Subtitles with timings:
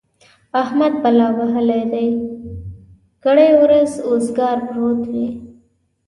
[0.61, 2.07] احمد بلا وهلی دی؛
[3.23, 5.27] کرۍ ورځ اوزګار پروت وي.